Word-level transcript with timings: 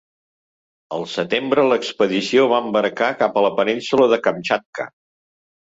Al 0.95 1.05
setembre, 1.15 1.65
l'expedició 1.73 2.47
va 2.55 2.63
embarcar 2.69 3.11
cap 3.21 3.39
a 3.43 3.47
la 3.49 3.55
península 3.63 4.11
de 4.17 4.21
Kamtxatka. 4.27 4.91